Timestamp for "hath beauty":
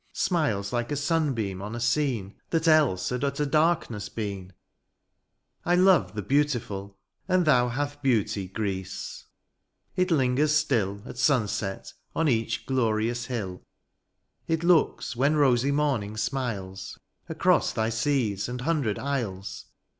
7.69-8.47